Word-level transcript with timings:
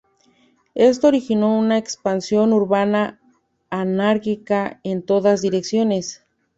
Esto 0.73 1.09
originó 1.09 1.55
una 1.59 1.77
expansión 1.77 2.53
urbana 2.53 3.19
anárquica 3.69 4.79
en 4.83 5.03
todas 5.03 5.43
direcciones. 5.43 6.25